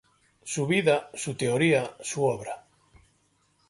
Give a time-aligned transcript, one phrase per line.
[0.43, 2.65] Su vida, su teoría, su obra".